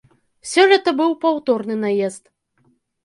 [0.51, 2.23] Сёлета быў паўторны наезд.